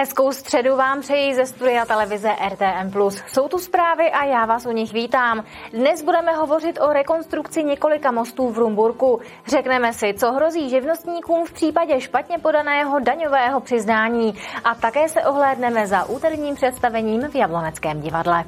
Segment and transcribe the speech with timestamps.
[0.00, 3.10] Hezkou středu vám přeji ze studia televize RTM+.
[3.26, 5.44] Jsou tu zprávy a já vás u nich vítám.
[5.72, 9.20] Dnes budeme hovořit o rekonstrukci několika mostů v Rumburku.
[9.46, 14.34] Řekneme si, co hrozí živnostníkům v případě špatně podaného daňového přiznání
[14.64, 18.44] a také se ohlédneme za úterním představením v Jabloneckém divadle.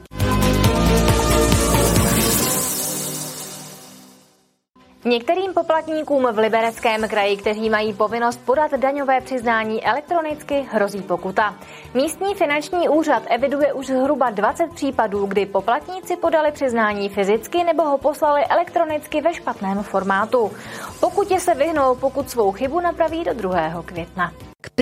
[5.05, 11.55] Některým poplatníkům v Libereckém kraji, kteří mají povinnost podat daňové přiznání elektronicky, hrozí pokuta.
[11.95, 17.99] Místní finanční úřad eviduje už zhruba 20 případů, kdy poplatníci podali přiznání fyzicky nebo ho
[17.99, 20.53] poslali elektronicky ve špatném formátu.
[21.01, 23.83] Pokud je se vyhnou, pokud svou chybu napraví do 2.
[23.85, 24.33] května.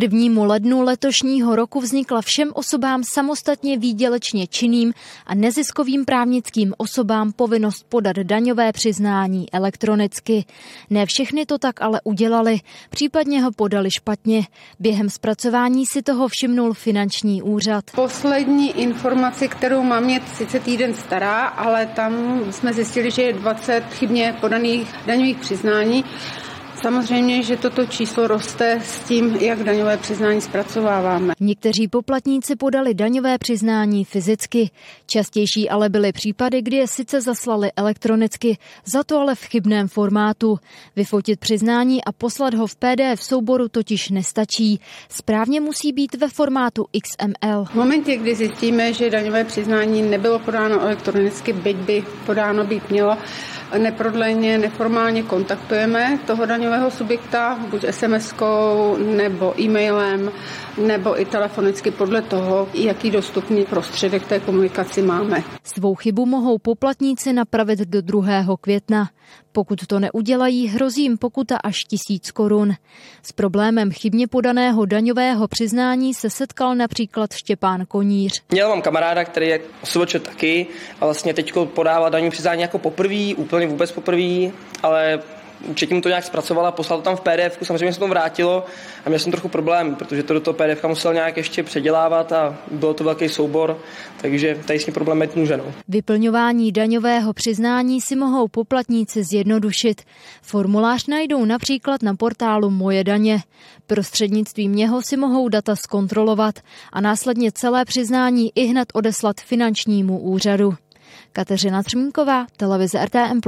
[0.01, 4.93] Prvnímu lednu letošního roku vznikla všem osobám samostatně výdělečně činným
[5.27, 10.45] a neziskovým právnickým osobám povinnost podat daňové přiznání elektronicky.
[10.91, 12.59] Ne všechny to tak ale udělali,
[12.91, 14.43] případně ho podali špatně.
[14.79, 17.85] Během zpracování si toho všimnul finanční úřad.
[17.95, 23.85] Poslední informaci, kterou mám, je sice týden stará, ale tam jsme zjistili, že je 20
[23.91, 26.05] chybně podaných daňových přiznání
[26.83, 31.35] Samozřejmě, že toto číslo roste s tím, jak daňové přiznání zpracováváme.
[31.41, 34.71] Někteří poplatníci podali daňové přiznání fyzicky.
[35.07, 40.59] Častější ale byly případy, kdy je sice zaslali elektronicky, za to ale v chybném formátu.
[40.97, 44.81] Vyfotit přiznání a poslat ho v PDF souboru totiž nestačí.
[45.09, 47.65] Správně musí být ve formátu XML.
[47.65, 53.17] V momentě, kdy zjistíme, že daňové přiznání nebylo podáno elektronicky, byť by podáno být mělo,
[53.79, 60.31] neprodleně, neformálně kontaktujeme toho daňového subjekta, buď SMS-kou nebo e-mailem,
[60.87, 65.43] nebo i telefonicky podle toho, jaký dostupný prostředek té komunikaci máme.
[65.65, 68.23] Svou chybu mohou poplatníci napravit do 2.
[68.61, 69.09] května.
[69.53, 72.73] Pokud to neudělají, hrozí jim pokuta až tisíc korun.
[73.23, 78.43] S problémem chybně podaného daňového přiznání se setkal například Štěpán Koníř.
[78.51, 80.67] Měl mám kamaráda, který je osoboče taky
[81.01, 84.51] a vlastně teď podává daňové přiznání jako poprvé, úplně vůbec poprvé,
[84.83, 85.23] ale
[85.91, 88.65] Mu to nějak zpracovala, poslal to tam v PDF, samozřejmě se to vrátilo
[89.05, 92.59] a měl jsem trochu problém, protože to do toho PDF musel nějak ještě předělávat a
[92.71, 93.79] bylo to velký soubor,
[94.21, 95.57] takže tady s tím problém mít může.
[95.57, 95.65] No.
[95.89, 100.03] Vyplňování daňového přiznání si mohou poplatníci zjednodušit.
[100.43, 103.43] Formulář najdou například na portálu Moje daně.
[103.87, 106.55] Prostřednictvím něho si mohou data zkontrolovat
[106.93, 110.75] a následně celé přiznání i hned odeslat finančnímu úřadu.
[111.33, 113.41] Kateřina Třmínková, televize RTM+.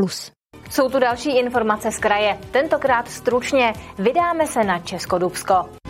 [0.73, 2.39] Jsou tu další informace z kraje.
[2.51, 5.82] Tentokrát stručně vydáme se na Českodubsko.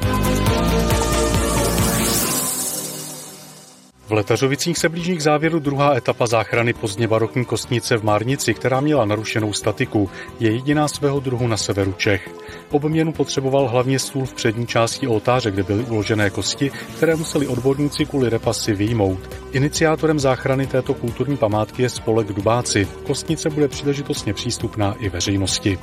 [4.07, 8.81] V Letařovicích se blíží k závěru druhá etapa záchrany pozdně barokní kostnice v Márnici, která
[8.81, 10.11] měla narušenou statiku.
[10.41, 12.31] Je jediná svého druhu na severu Čech.
[12.71, 18.07] Obměnu potřeboval hlavně stůl v přední části oltáře, kde byly uložené kosti, které museli odborníci
[18.07, 19.19] kvůli repasy výjmout.
[19.53, 22.89] Iniciátorem záchrany této kulturní památky je spolek Dubáci.
[23.07, 25.79] Kostnice bude příležitostně přístupná i veřejnosti.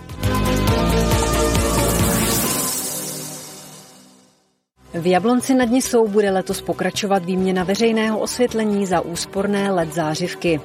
[5.00, 10.62] V Jablonci nad Nisou bude letos pokračovat výměna veřejného osvětlení za úsporné LED zářivky.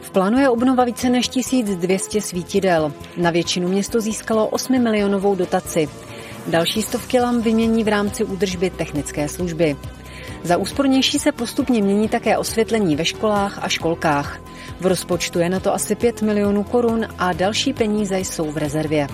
[0.00, 2.92] V plánu je obnova více než 1200 svítidel.
[3.16, 5.88] Na většinu město získalo 8 milionovou dotaci.
[6.46, 9.76] Další stovky lam vymění v rámci údržby technické služby.
[10.42, 14.40] Za úspornější se postupně mění také osvětlení ve školách a školkách.
[14.80, 19.06] V rozpočtu je na to asi 5 milionů korun a další peníze jsou v rezervě.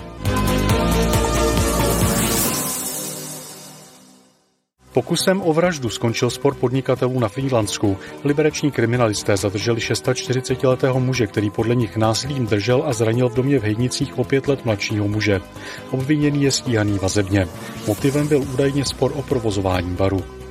[4.95, 7.97] Pokusem o vraždu skončil spor podnikatelů na Frýdlansku.
[8.23, 13.63] Libereční kriminalisté zadrželi 640-letého muže, který podle nich násilím držel a zranil v domě v
[13.63, 15.41] Hejnicích o pět let mladšího muže.
[15.91, 17.47] Obviněný je stíhaný vazebně.
[17.87, 20.44] Motivem byl údajně spor o provozování baru.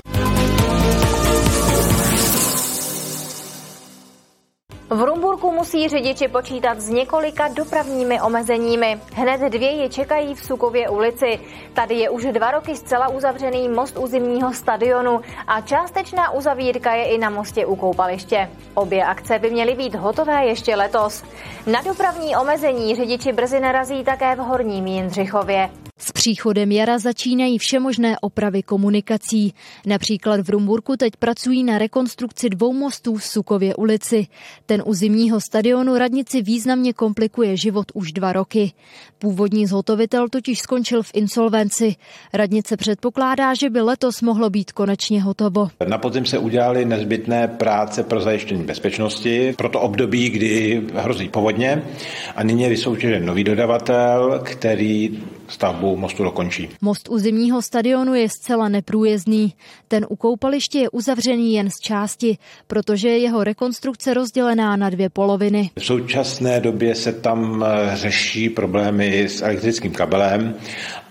[5.64, 9.00] Musí řidiči počítat s několika dopravními omezeními.
[9.12, 11.40] Hned dvě je čekají v Sukově ulici.
[11.72, 17.04] Tady je už dva roky zcela uzavřený most u zimního stadionu a částečná uzavírka je
[17.04, 18.50] i na mostě u koupaliště.
[18.74, 21.24] Obě akce by měly být hotové ještě letos.
[21.66, 25.70] Na dopravní omezení řidiči brzy narazí také v Horním Jindřichově.
[25.98, 29.54] S příchodem jara začínají všemožné opravy komunikací.
[29.86, 34.26] Například v Rumburku teď pracují na rekonstrukci dvou mostů v Sukově ulici.
[34.66, 38.72] Ten u zimního stadionu radnici významně komplikuje život už dva roky.
[39.18, 41.96] Původní zhotovitel totiž skončil v insolvenci.
[42.32, 45.68] Radnice předpokládá, že by letos mohlo být konečně hotovo.
[45.88, 51.82] Na podzim se udělaly nezbytné práce pro zajištění bezpečnosti pro to období, kdy hrozí povodně
[52.36, 55.18] a nyní je vysoutěžen nový dodavatel, který
[55.48, 56.68] stavbu mostu dokončí.
[56.80, 59.54] Most u zimního stadionu je zcela neprůjezdný.
[59.88, 65.08] Ten u koupaliště je uzavřený jen z části, protože je jeho rekonstrukce rozdělená na dvě
[65.08, 65.70] poloviny.
[65.78, 70.54] V současné době se tam eh, řeší problémy s elektrickým kabelem,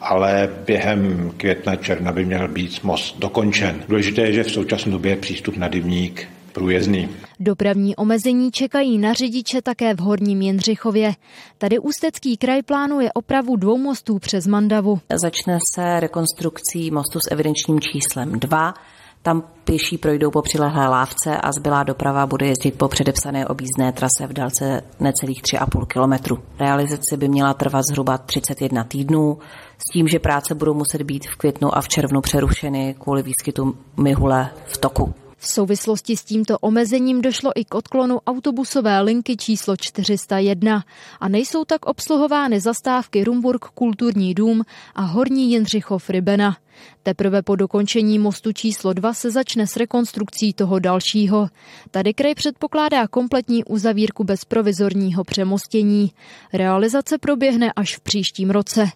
[0.02, 3.84] ale během května, června by měl být most dokončen.
[3.88, 7.10] Důležité je, že v současné době je přístup na Dybník průjezdný.
[7.40, 11.14] Dopravní omezení čekají na řidiče také v Horním Jindřichově.
[11.58, 15.00] Tady Ústecký kraj plánuje opravu dvou mostů přes Mandavu.
[15.16, 18.74] Začne se rekonstrukcí mostu s evidenčním číslem 2.
[19.22, 24.28] Tam pěší projdou po přilehlé lávce a zbylá doprava bude jezdit po předepsané objízdné trase
[24.28, 26.40] v délce necelých 3,5 kilometru.
[26.60, 29.38] Realizace by měla trvat zhruba 31 týdnů,
[29.78, 33.78] s tím, že práce budou muset být v květnu a v červnu přerušeny kvůli výskytu
[33.98, 35.14] myhule v toku.
[35.44, 40.84] V souvislosti s tímto omezením došlo i k odklonu autobusové linky číslo 401
[41.19, 44.63] a nejsou tak obsluhovány zastávky Rumburg Kulturní dům
[44.95, 46.57] a Horní Jindřichov Rybena.
[47.04, 51.50] Teprve po dokončení mostu číslo 2 se začne s rekonstrukcí toho dalšího.
[51.92, 56.12] Tady kraj předpokládá kompletní uzavírku bez provizorního přemostění.
[56.54, 58.89] Realizace proběhne až v příštím roce.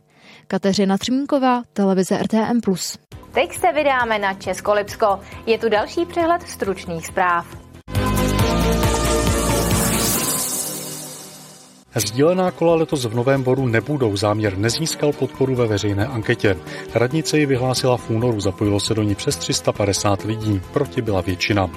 [0.48, 2.60] Kateřina Třmínková, televize RTM+.
[3.38, 5.20] Teď se vydáme na Českolipsko.
[5.46, 7.46] Je tu další přehled stručných zpráv.
[11.96, 14.18] Sdílená kola letos v Novém Boru nebudou.
[14.18, 16.58] Záměr nezískal podporu ve veřejné anketě.
[16.94, 20.62] Radnice ji vyhlásila v únoru, zapojilo se do ní přes 350 lidí.
[20.74, 21.70] Proti byla většina.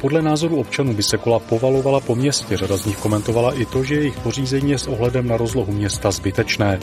[0.00, 2.56] Podle názoru občanů by se kola povalovala po městě.
[2.56, 6.10] Řada z nich komentovala i to, že jejich pořízení je s ohledem na rozlohu města
[6.10, 6.80] zbytečné.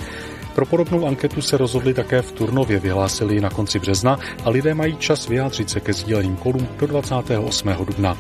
[0.56, 4.98] Pro podobnou anketu se rozhodli také v Turnově, vyhlásili na konci března a lidé mají
[4.98, 7.70] čas vyjádřit se ke sdíleným kolům do 28.
[7.86, 8.18] dubna.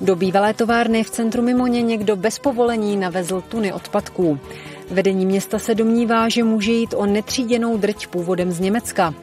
[0.00, 4.38] Do bývalé továrny v centru Mimoně někdo bez povolení navezl tuny odpadků.
[4.90, 9.14] Vedení města se domnívá, že může jít o netříděnou drť původem z Německa.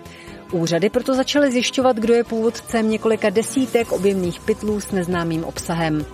[0.52, 6.06] Úřady proto začaly zjišťovat, kdo je původcem několika desítek objemných pytlů s neznámým obsahem.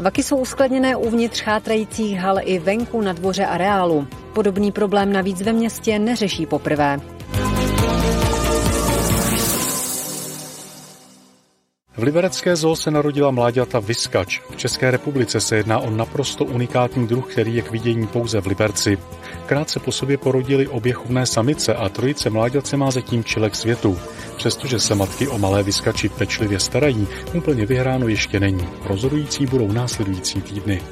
[0.00, 4.06] Vaky jsou uskladněné uvnitř chátrajících hal i venku na dvoře areálu.
[4.34, 7.13] Podobný problém navíc ve městě neřeší poprvé.
[11.96, 14.40] V liberecké zoo se narodila mláďata Vyskač.
[14.50, 18.46] V České republice se jedná o naprosto unikátní druh, který je k vidění pouze v
[18.46, 18.98] Liberci.
[19.46, 23.98] Krátce po sobě porodili obě chovné samice a trojice mláďat se má zatím čilek světu.
[24.36, 28.68] Přestože se matky o malé vyskači pečlivě starají, úplně vyhráno ještě není.
[28.84, 30.82] Rozhodující budou následující týdny.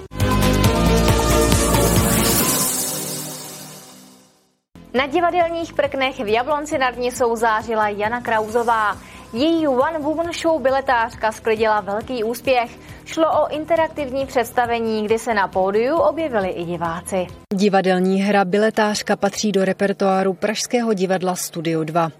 [4.94, 8.96] Na divadelních prknech v Jablonci nad ní souzářila Jana Krauzová.
[9.32, 12.78] Její One Woman Show Biletářka sklidila velký úspěch.
[13.04, 17.26] Šlo o interaktivní představení, kdy se na pódiu objevili i diváci.
[17.54, 22.10] Divadelní hra Biletářka patří do repertoáru Pražského divadla Studio 2.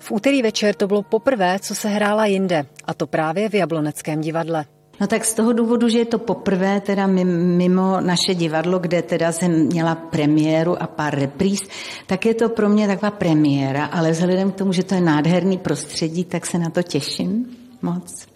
[0.00, 4.20] V úterý večer to bylo poprvé, co se hrála jinde, a to právě v Jabloneckém
[4.20, 4.64] divadle.
[5.00, 9.32] No tak z toho důvodu, že je to poprvé teda mimo naše divadlo, kde teda
[9.32, 11.62] jsem měla premiéru a pár repríz,
[12.06, 15.58] tak je to pro mě taková premiéra, ale vzhledem k tomu, že to je nádherný
[15.58, 17.46] prostředí, tak se na to těším
[17.82, 18.26] moc.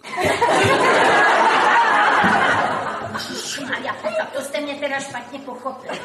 [4.35, 5.99] To jste mě teda špatně pochopili.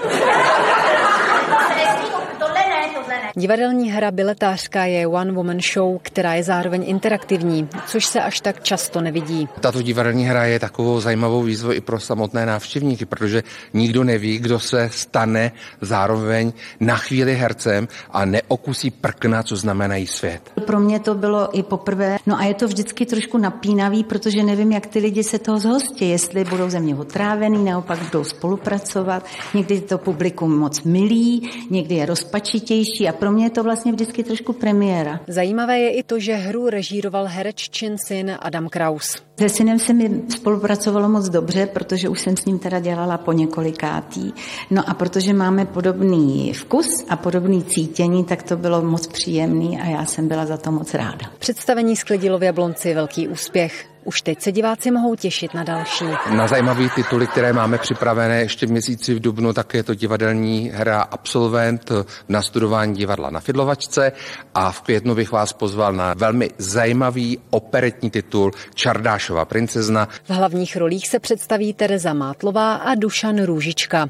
[3.35, 8.63] Divadelní hra Biletářka je one woman show, která je zároveň interaktivní, což se až tak
[8.63, 9.49] často nevidí.
[9.61, 13.43] Tato divadelní hra je takovou zajímavou výzvou i pro samotné návštěvníky, protože
[13.75, 20.53] nikdo neví, kdo se stane zároveň na chvíli hercem a neokusí prkna, co znamenají svět.
[20.67, 24.73] Pro mě to bylo i poprvé, no a je to vždycky trošku napínavý, protože nevím,
[24.73, 29.27] jak ty lidi se toho zhostí, jestli budou ze mě otrávený, naopak budou spolupracovat.
[29.55, 34.25] Někdy to publikum moc milí, někdy je rozpačitější a pro mě je to vlastně vždycky
[34.25, 35.21] trošku premiéra.
[35.29, 39.17] Zajímavé je i to, že hru režíroval hereččin syn Adam Kraus.
[39.41, 43.33] Se synem se mi spolupracovalo moc dobře, protože už jsem s ním teda dělala po
[43.33, 44.33] několikátý.
[44.71, 49.87] No a protože máme podobný vkus a podobný cítění, tak to bylo moc příjemný a
[49.87, 51.27] já jsem byla za to moc ráda.
[51.39, 53.90] Představení sklidilo v Jablonci velký úspěch.
[54.05, 56.05] Už teď se diváci mohou těšit na další.
[56.37, 60.71] Na zajímavé tituly, které máme připravené ještě v měsíci v Dubnu, tak je to divadelní
[60.75, 61.93] hra Absolvent
[62.29, 64.13] na studování divadla na Fidlovačce
[64.55, 70.09] a v květnu bych vás pozval na velmi zajímavý operetní titul Čardášova princezna.
[70.25, 74.09] V hlavních rolích se představí Tereza Mátlová a Dušan Růžička.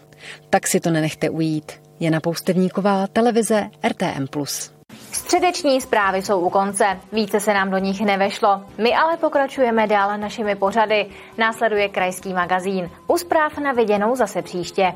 [0.51, 1.73] Tak si to nenechte ujít.
[2.01, 4.27] Jana Poustevníková, televize RTM+.
[5.13, 8.63] Středeční zprávy jsou u konce, více se nám do nich nevešlo.
[8.79, 11.07] My ale pokračujeme dál našimi pořady.
[11.39, 12.91] Následuje krajský magazín.
[13.07, 14.93] U zpráv na viděnou zase příště.